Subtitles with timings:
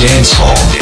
[0.00, 0.79] dance hall.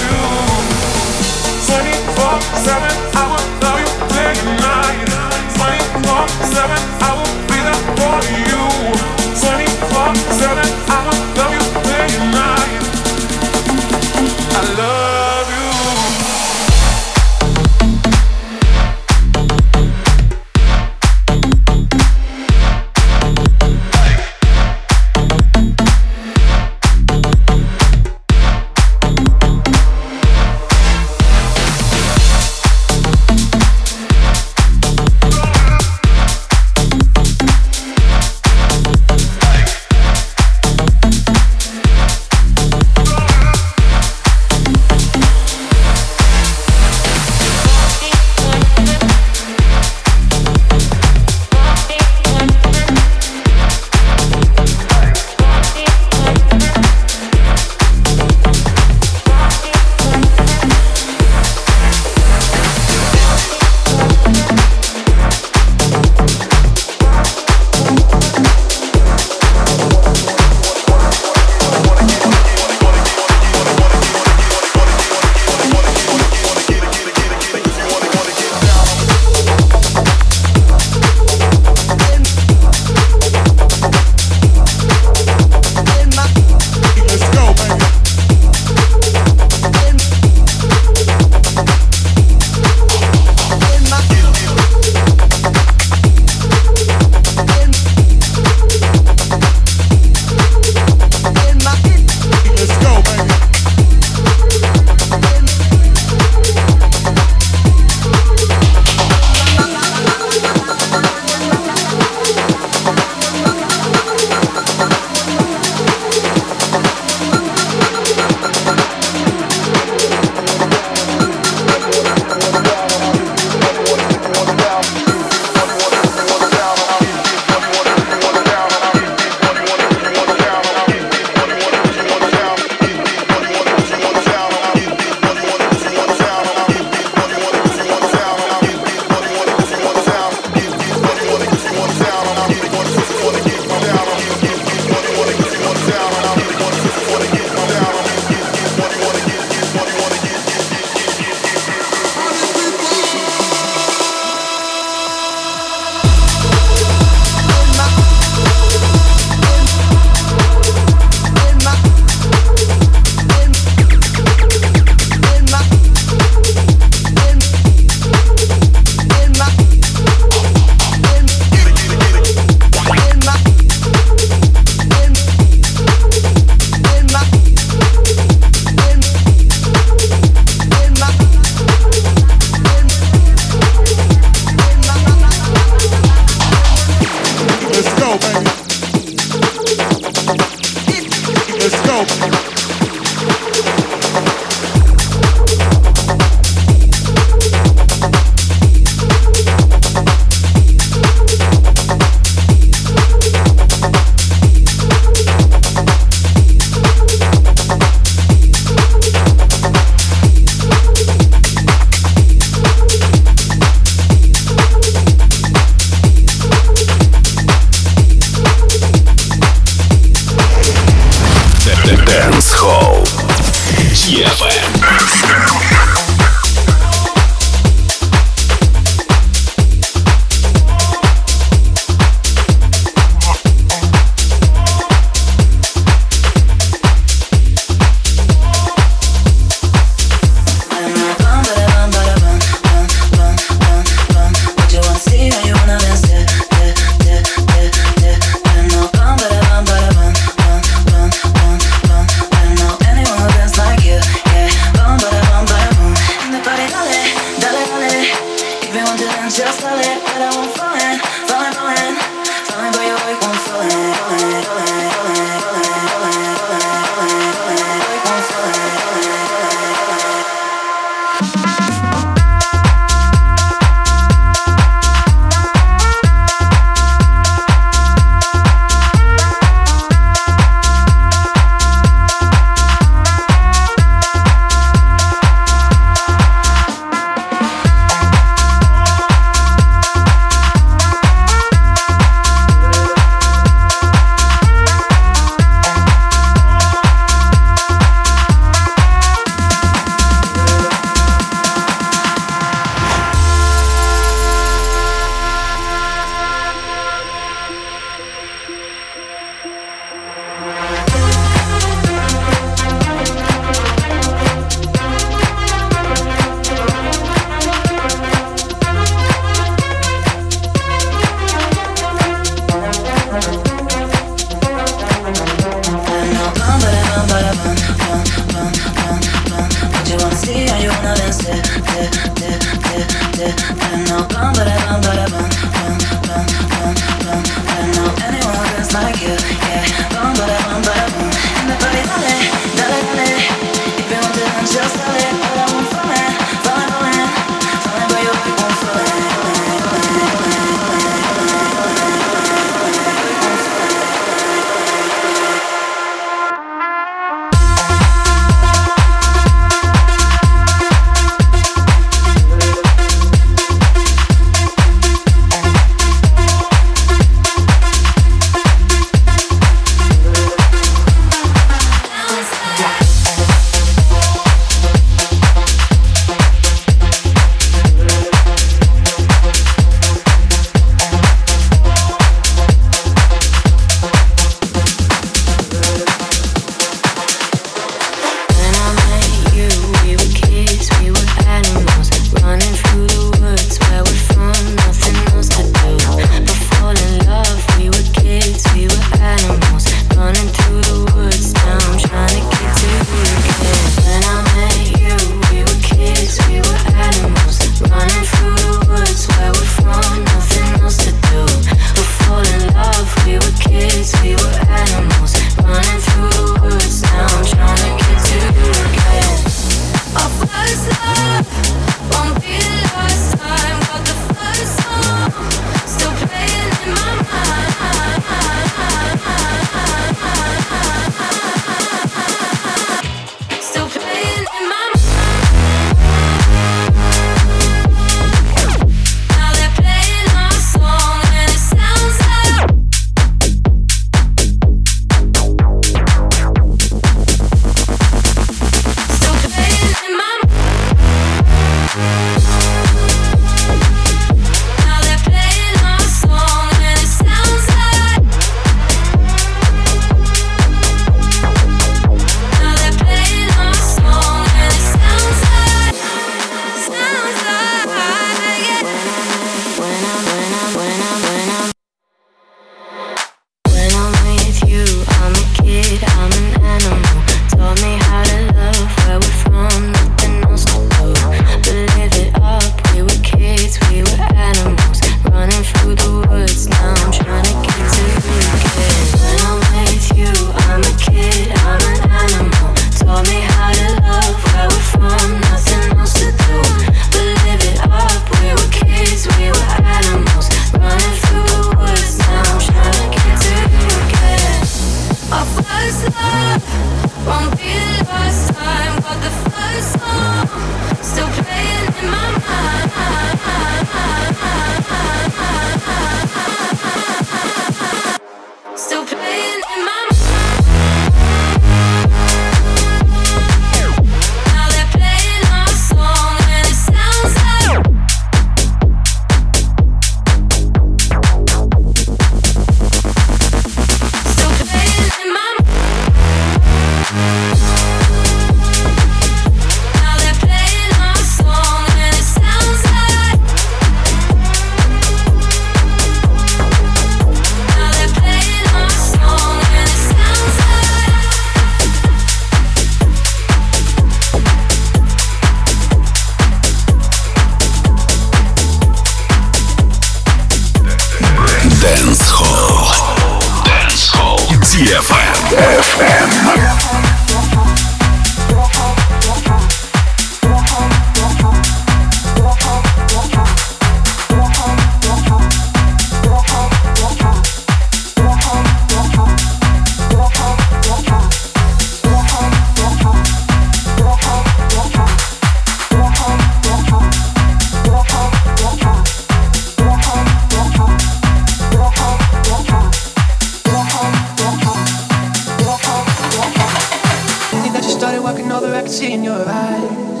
[598.48, 600.00] I could see in your eyes.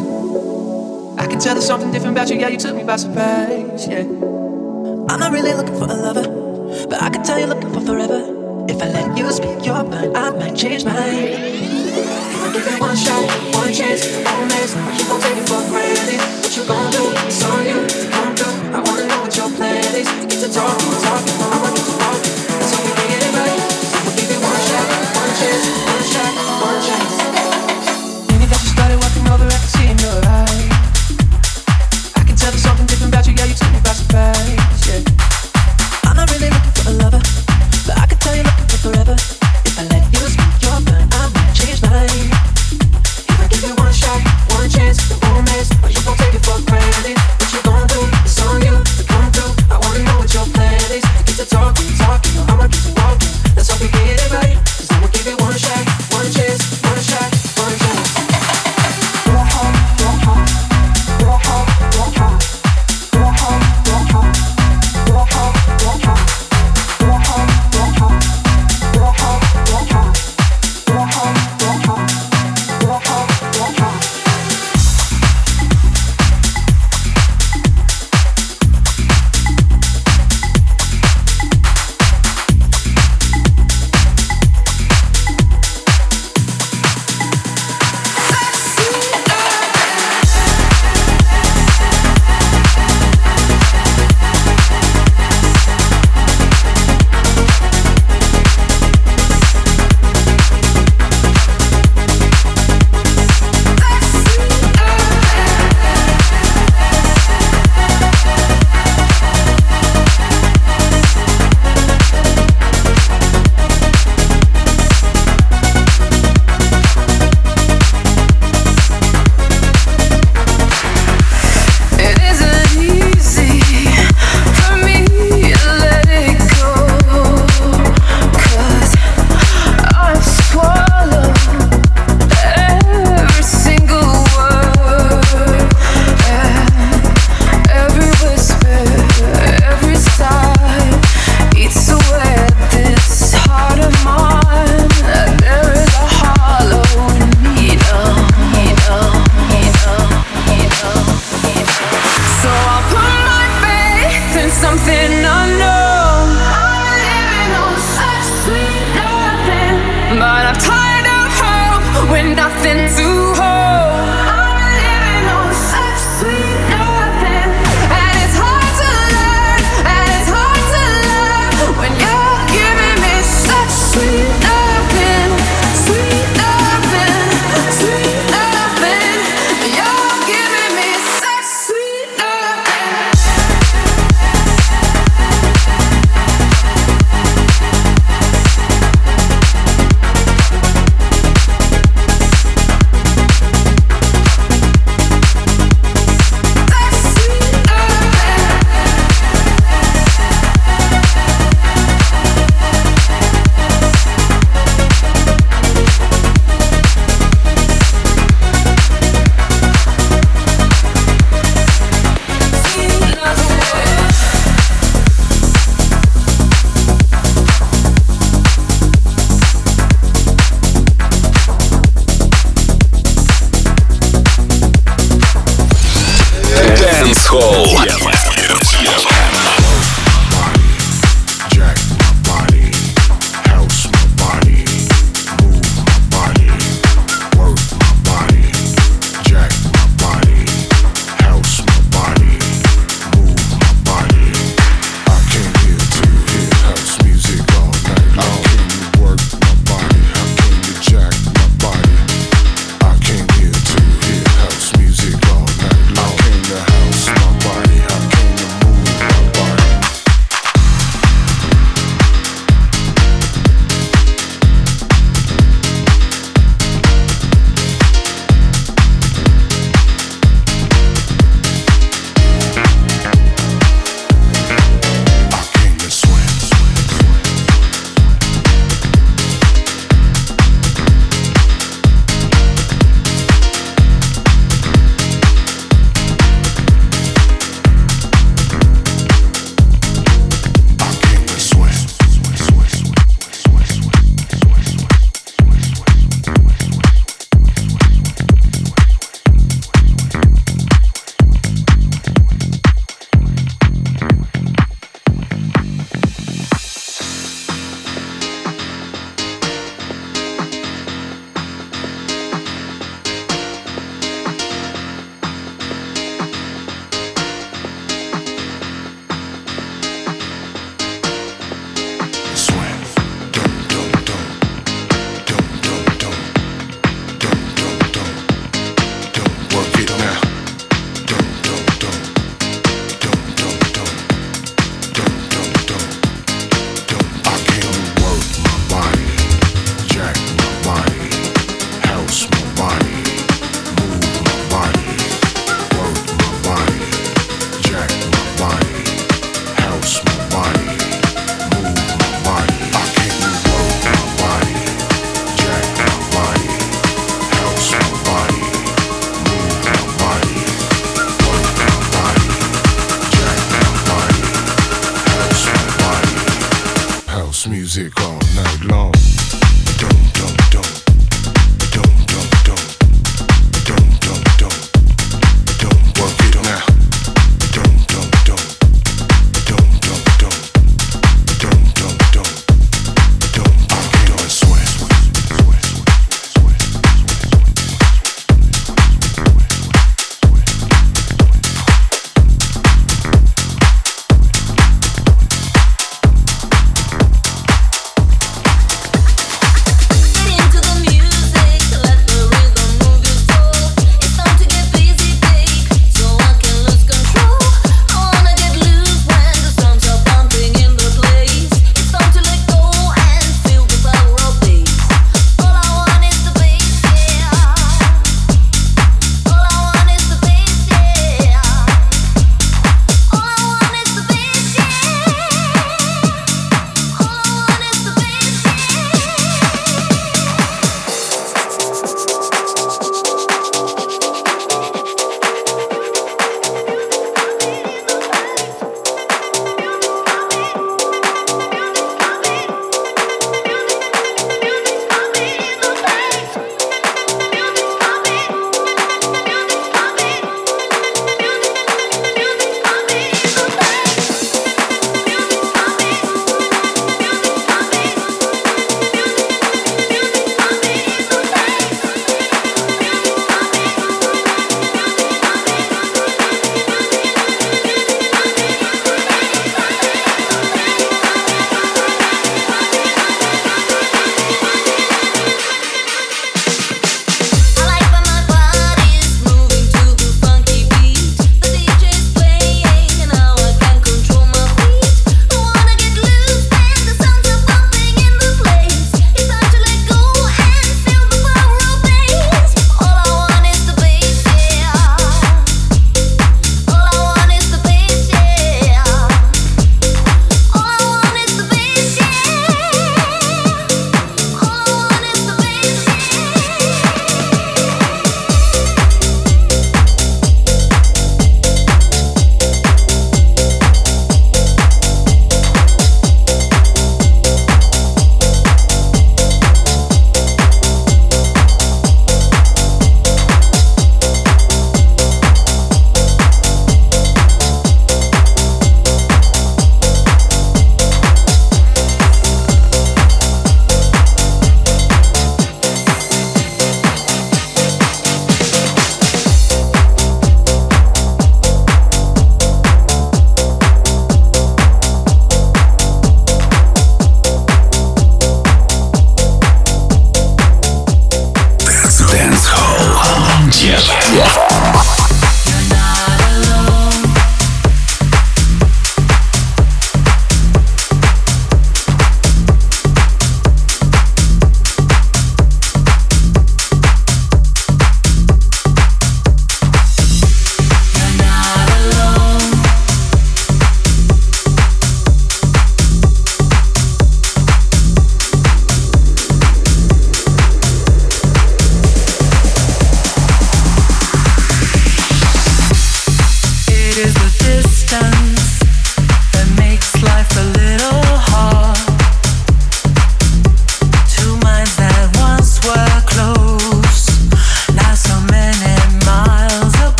[1.18, 4.00] I can tell there's something different about you, yeah, you took me by surprise, yeah.
[4.00, 6.26] I'm not really looking for a lover,
[6.88, 8.64] but I can tell you're looking for forever.
[8.68, 10.96] If I let you speak your mind, I might change mine.
[10.96, 16.20] If I give it one shot, one chance, one miss, you gon' take for granted.
[16.40, 17.19] What you gon' do?